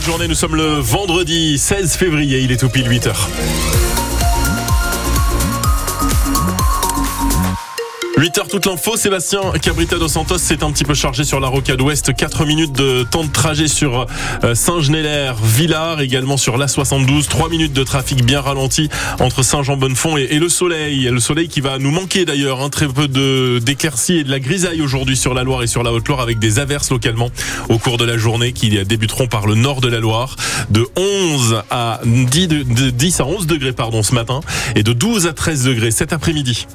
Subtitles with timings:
[0.00, 4.05] de journée, nous sommes le vendredi 16 février, il est tout pile 8h.
[8.18, 11.82] 8h toute l'info, Sébastien Cabrita dos Santos s'est un petit peu chargé sur la rocade
[11.82, 12.16] ouest.
[12.16, 14.06] 4 minutes de temps de trajet sur
[14.42, 17.28] euh, Saint-Genélaire, Villars, également sur l'A72.
[17.28, 18.88] 3 minutes de trafic bien ralenti
[19.20, 21.10] entre Saint-Jean-Bonnefond et, le soleil.
[21.12, 22.62] Le soleil qui va nous manquer d'ailleurs.
[22.62, 22.70] un hein.
[22.70, 23.06] très peu
[23.60, 26.58] d'éclaircies et de la grisaille aujourd'hui sur la Loire et sur la Haute-Loire avec des
[26.58, 27.28] averses localement
[27.68, 30.36] au cours de la journée qui débuteront par le nord de la Loire.
[30.70, 34.40] De 11 à 10, de, 10 à 11 degrés pardon, ce matin
[34.74, 36.66] et de 12 à 13 degrés cet après-midi.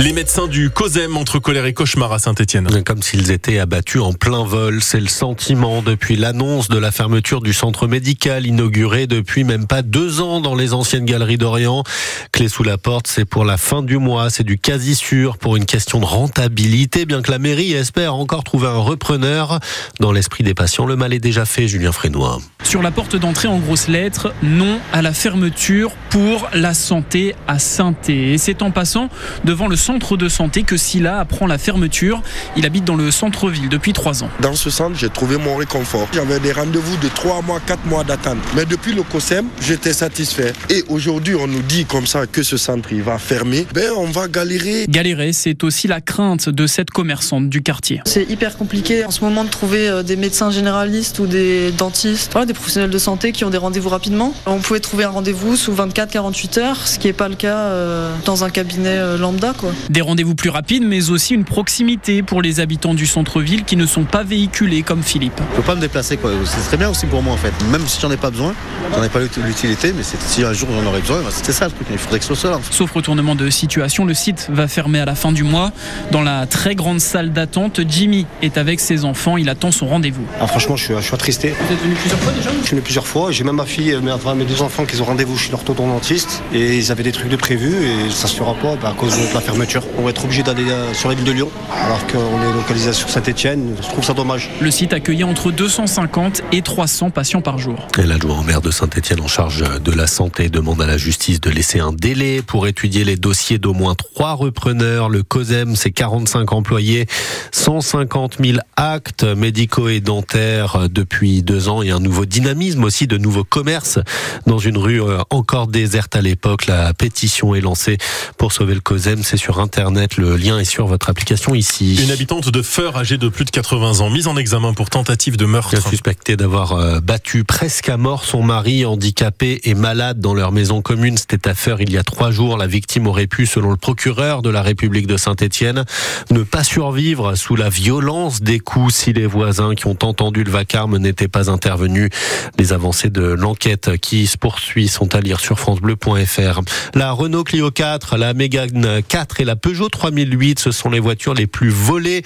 [0.00, 2.84] Les médecins du COSEM entre colère et cauchemar à Saint-Etienne.
[2.84, 4.80] Comme s'ils étaient abattus en plein vol.
[4.80, 9.82] C'est le sentiment depuis l'annonce de la fermeture du centre médical inauguré depuis même pas
[9.82, 11.82] deux ans dans les anciennes galeries d'Orient.
[12.30, 14.30] Clé sous la porte, c'est pour la fin du mois.
[14.30, 18.44] C'est du quasi sûr pour une question de rentabilité, bien que la mairie espère encore
[18.44, 19.58] trouver un repreneur.
[19.98, 22.38] Dans l'esprit des patients, le mal est déjà fait, Julien Frénois.
[22.68, 27.58] Sur la porte d'entrée en grosses lettres, non à la fermeture pour la santé à
[27.58, 29.08] saint Et c'est en passant
[29.44, 32.20] devant le centre de santé que Silla apprend la fermeture.
[32.58, 34.28] Il habite dans le centre-ville depuis trois ans.
[34.42, 36.08] Dans ce centre, j'ai trouvé mon réconfort.
[36.12, 38.36] J'avais des rendez-vous de trois mois, quatre mois d'attente.
[38.54, 40.52] Mais depuis le COSEM, j'étais satisfait.
[40.68, 43.66] Et aujourd'hui, on nous dit comme ça que ce centre il va fermer.
[43.72, 44.84] Ben, on va galérer.
[44.90, 48.02] Galérer, c'est aussi la crainte de cette commerçante du quartier.
[48.04, 52.36] C'est hyper compliqué en ce moment de trouver euh, des médecins généralistes ou des dentistes,
[52.46, 54.34] des professionnels de santé qui ont des rendez-vous rapidement.
[54.46, 58.14] On pouvait trouver un rendez-vous sous 24-48 heures, ce qui n'est pas le cas euh,
[58.24, 59.54] dans un cabinet euh, lambda.
[59.56, 59.72] Quoi.
[59.88, 63.86] Des rendez-vous plus rapides, mais aussi une proximité pour les habitants du centre-ville qui ne
[63.86, 65.38] sont pas véhiculés comme Philippe.
[65.38, 66.30] Je ne peux pas me déplacer, quoi.
[66.44, 67.52] c'est très bien aussi pour moi en fait.
[67.70, 68.54] Même si j'en ai pas besoin,
[68.94, 71.72] j'en ai pas l'utilité, mais si un jour j'en aurais besoin, bah, c'est ça le
[71.72, 75.04] truc, il faudrait que ce soit Sauf retournement de situation, le site va fermer à
[75.04, 75.72] la fin du mois.
[76.10, 80.24] Dans la très grande salle d'attente, Jimmy est avec ses enfants, il attend son rendez-vous.
[80.40, 81.54] Ah, franchement, je suis, je suis attristé.
[81.60, 82.47] Vous êtes venu plusieurs fois déjà?
[82.60, 85.04] Je suis venu plusieurs fois, j'ai même ma fille, mes, mes deux enfants qui ont
[85.04, 88.76] rendez-vous chez l'orthodontiste et ils avaient des trucs de prévu et ça se fera pas
[88.76, 89.82] bah, à cause de la fermeture.
[89.98, 92.92] On va être obligé d'aller euh, sur la ville de Lyon alors qu'on est localisé
[92.92, 93.74] sur Saint-Etienne.
[93.80, 94.50] Je trouve ça dommage.
[94.60, 97.86] Le site accueillait entre 250 et 300 patients par jour.
[97.98, 101.40] Et l'adjoint au maire de Saint-Etienne en charge de la santé demande à la justice
[101.40, 105.08] de laisser un délai pour étudier les dossiers d'au moins trois repreneurs.
[105.08, 107.06] Le COSEM, c'est 45 employés,
[107.52, 113.18] 150 000 actes médicaux et dentaires depuis deux ans et un nouveau dynamisme aussi de
[113.18, 113.98] nouveaux commerces
[114.46, 116.66] dans une rue euh, encore déserte à l'époque.
[116.66, 117.98] La pétition est lancée
[118.36, 119.22] pour sauver le COSEM.
[119.22, 120.16] C'est sur Internet.
[120.16, 121.96] Le lien est sur votre application ici.
[122.02, 125.36] Une habitante de Feur âgée de plus de 80 ans, mise en examen pour tentative
[125.36, 125.80] de meurtre.
[125.88, 130.82] Suspectée d'avoir euh, battu presque à mort son mari handicapé et malade dans leur maison
[130.82, 131.16] commune.
[131.16, 132.56] C'était à Feur il y a trois jours.
[132.56, 135.84] La victime aurait pu, selon le procureur de la République de Saint-Étienne,
[136.30, 140.50] ne pas survivre sous la violence des coups si les voisins qui ont entendu le
[140.50, 142.10] vacarme n'étaient pas intervenus.
[142.58, 146.60] Les avancées de l'enquête qui se poursuit sont à lire sur francebleu.fr.
[146.94, 151.34] La Renault Clio 4, la Mégane 4 et la Peugeot 3008, ce sont les voitures
[151.34, 152.22] les plus volées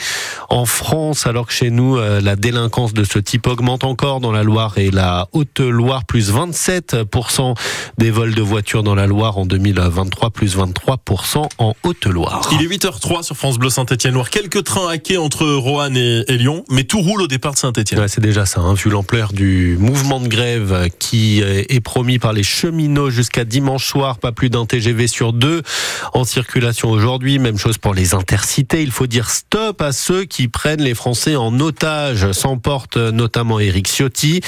[0.49, 4.33] en France, alors que chez nous, euh, la délinquance de ce type augmente encore dans
[4.33, 7.55] la Loire et la Haute-Loire, plus 27%
[7.99, 12.49] des vols de voitures dans la Loire en 2023, plus 23% en Haute-Loire.
[12.53, 14.31] Il est 8h03 sur France Bleu Saint-Etienne-Loire.
[14.31, 18.07] Quelques trains hackés entre Roanne et, Lyon, mais tout roule au départ de Saint-Etienne.
[18.09, 22.43] c'est déjà ça, hein, vu l'ampleur du mouvement de grève qui est promis par les
[22.43, 25.63] cheminots jusqu'à dimanche soir, pas plus d'un TGV sur deux
[26.15, 27.39] en circulation aujourd'hui.
[27.39, 28.83] Même chose pour les intercités.
[28.83, 33.89] Il faut dire stop à ceux qui prennent les Français en otage, s'emporte notamment Éric
[33.89, 34.41] Ciotti.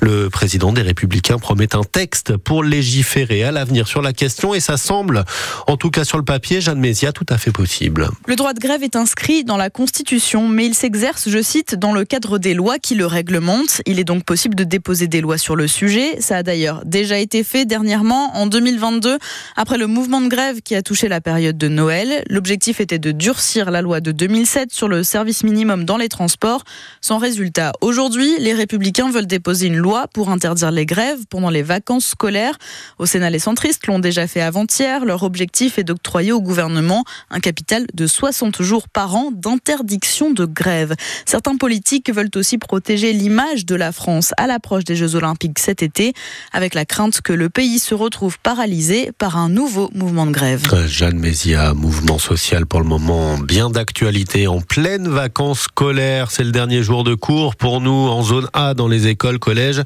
[0.00, 4.60] Le président des Républicains promet un texte pour légiférer à l'avenir sur la question et
[4.60, 5.24] ça semble,
[5.66, 8.08] en tout cas sur le papier, Jeanne Mézia, tout à fait possible.
[8.26, 11.92] Le droit de grève est inscrit dans la Constitution, mais il s'exerce, je cite, dans
[11.92, 13.82] le cadre des lois qui le réglementent.
[13.84, 16.20] Il est donc possible de déposer des lois sur le sujet.
[16.20, 19.18] Ça a d'ailleurs déjà été fait dernièrement en 2022
[19.56, 22.22] après le mouvement de grève qui a touché la période de Noël.
[22.30, 26.62] L'objectif était de durcir la loi de 2007 sur le service minimum dans les transports.
[27.00, 31.62] Sans résultat, aujourd'hui, les républicains veulent déposer une loi pour interdire les grèves pendant les
[31.62, 32.56] vacances scolaires.
[33.00, 35.04] Au Sénat, les centristes l'ont déjà fait avant-hier.
[35.04, 40.44] Leur objectif est d'octroyer au gouvernement un capital de 60 jours par an d'interdiction de
[40.44, 40.94] grève.
[41.26, 45.82] Certains politiques veulent aussi protéger l'image de la France à l'approche des Jeux Olympiques cet
[45.82, 46.12] été,
[46.52, 50.62] avec la crainte que le pays se retrouve paralysé par un nouveau mouvement de grève.
[50.86, 56.30] Jeanne Mézia, mouvement social pour le moment bien d'actualité en pleine vacances scolaires.
[56.30, 59.80] C'est le dernier jour de cours pour nous en zone A dans les écoles, collèges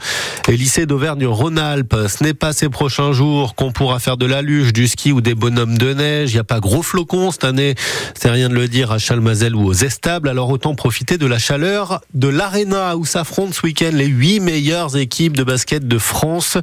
[0.49, 1.94] et lycées d'Auvergne-Rhône-Alpes.
[2.08, 5.20] Ce n'est pas ces prochains jours qu'on pourra faire de la luge, du ski ou
[5.20, 6.32] des bonhommes de neige.
[6.32, 7.76] Il n'y a pas gros flocons cette année,
[8.20, 10.29] c'est rien de le dire à Chalmazel ou aux Estables.
[10.29, 14.40] Alors autant profiter de la chaleur de l'Arena où s'affrontent ce week-end les huit
[14.73, 16.57] meilleures équipes de basket de France.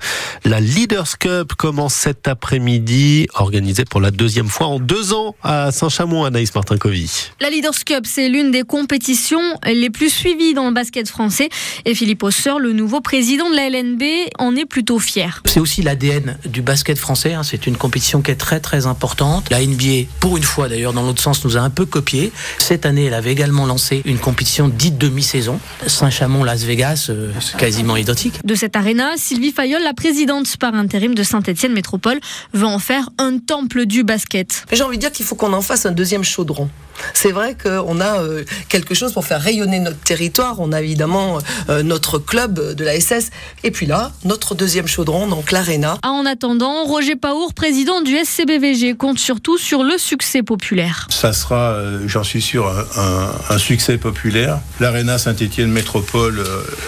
[0.43, 5.71] La Leaders Cup commence cet après-midi, organisée pour la deuxième fois en deux ans à
[5.71, 7.29] Saint-Chamond, Anaïs Martin-Covy.
[7.39, 11.49] La Leaders Cup, c'est l'une des compétitions les plus suivies dans le basket français.
[11.85, 14.01] Et Philippe Osseur, le nouveau président de la LNB,
[14.39, 15.43] en est plutôt fier.
[15.45, 17.33] C'est aussi l'ADN du basket français.
[17.33, 17.43] Hein.
[17.43, 19.51] C'est une compétition qui est très très importante.
[19.51, 22.31] La NBA, pour une fois d'ailleurs, dans l'autre sens, nous a un peu copié.
[22.57, 25.59] Cette année, elle avait également lancé une compétition dite demi-saison.
[25.85, 28.45] Saint-Chamond-Las Vegas, euh, c'est quasiment identique.
[28.45, 32.19] De cette aréna, Sylvie Fayol, la présidente par intérim de Saint-Etienne Métropole,
[32.53, 34.65] veut en faire un temple du basket.
[34.71, 36.69] J'ai envie de dire qu'il faut qu'on en fasse un deuxième chaudron.
[37.13, 40.59] C'est vrai qu'on a euh, quelque chose pour faire rayonner notre territoire.
[40.59, 43.29] On a évidemment euh, notre club de la SS.
[43.63, 45.97] Et puis là, notre deuxième chaudron, donc l'Arena.
[46.03, 51.07] Ah, en attendant, Roger Paour, président du SCBVG, compte surtout sur le succès populaire.
[51.09, 54.59] Ça sera, euh, j'en suis sûr, un, succès populaire.
[54.79, 56.43] L'Arena Saint-Étienne Métropole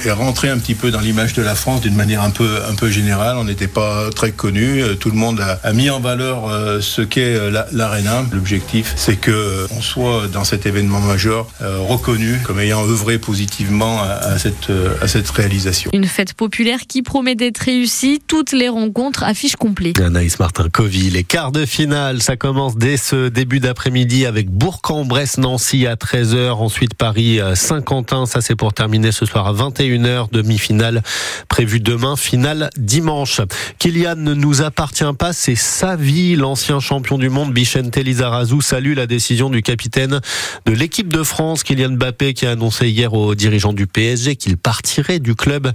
[0.05, 2.75] est rentré un petit peu dans l'image de la France d'une manière un peu, un
[2.75, 3.38] peu générale.
[3.38, 4.83] On n'était pas très connu.
[5.00, 6.50] Tout le monde a, mis en valeur
[6.81, 7.38] ce qu'est
[7.71, 8.24] l'Arena.
[8.31, 14.01] L'objectif, c'est que on soit dans cet événement majeur euh, reconnu comme ayant œuvré positivement
[14.01, 15.92] à, cette, euh, à cette réalisation.
[15.94, 18.21] Une fête populaire qui promet d'être réussie.
[18.25, 19.94] Toutes les rencontres affichent complet.
[20.01, 25.95] Anaïs Martin-Covy, les quarts de finale, ça commence dès ce début d'après-midi avec Bourg-en-Bresse-Nancy à
[25.95, 30.80] 13h, ensuite Paris-Saint-Quentin, ça c'est pour terminer ce soir à 21h, demi-finale
[31.47, 33.41] prévue demain, finale dimanche.
[33.79, 38.95] Kylian ne nous appartient pas, c'est sa vie, l'ancien champion du monde Bichente Lizarazu salue
[38.95, 40.21] la décision du capitaine
[40.65, 44.57] de l'équipe de France, Kylian Mbappé, qui a annoncé hier aux dirigeants du PSG qu'il
[44.57, 45.71] partirait du club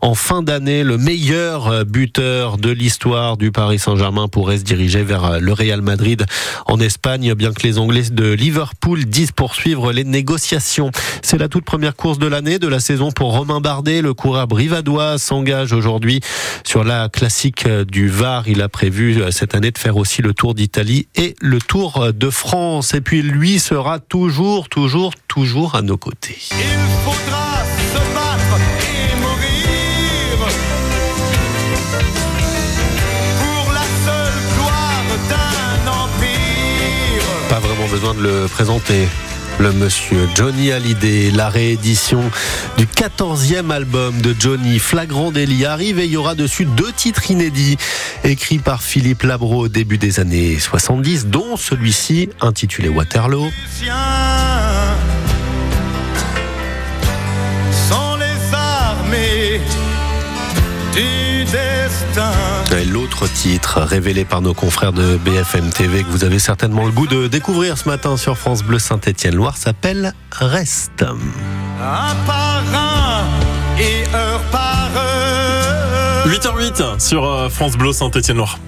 [0.00, 0.84] en fin d'année.
[0.84, 6.26] Le meilleur buteur de l'histoire du Paris Saint-Germain pourrait se diriger vers le Real Madrid
[6.66, 10.90] en Espagne, bien que les Anglais de Liverpool disent poursuivre les négociations.
[11.22, 14.02] C'est la toute première course de l'année, de la saison pour Romain Bardet.
[14.02, 16.20] Le coureur brivadois s'engage aujourd'hui
[16.64, 18.48] sur la classique du Var.
[18.48, 22.30] Il a prévu cette année de faire aussi le Tour d'Italie et le Tour de
[22.30, 22.92] France.
[22.92, 26.36] Et puis lui sera toujours, toujours, toujours à nos côtés.
[26.50, 26.56] Il
[27.04, 27.62] faudra
[27.94, 30.48] se battre et mourir
[33.38, 37.24] pour la seule gloire d'un empire.
[37.48, 39.06] Pas vraiment besoin de le présenter
[39.60, 41.30] le monsieur Johnny Hallyday.
[41.30, 42.22] La réédition
[42.78, 47.30] du 14e album de Johnny, Flagrant délit, arrive et il y aura dessus deux titres
[47.30, 47.76] inédits
[48.24, 53.50] écrits par Philippe Labro au début des années 70, dont celui-ci intitulé Waterloo.
[57.88, 59.60] Sans les armées
[61.50, 62.32] destin.
[62.90, 67.06] L'autre titre révélé par nos confrères de BFM TV que vous avez certainement le goût
[67.06, 71.02] de découvrir ce matin sur France Bleu Saint-Étienne-Loire s'appelle Reste.
[71.02, 76.26] Un par un et heure par heure.
[76.26, 78.58] 8h08 sur euh, France Bleu Saint-Étienne-Loire.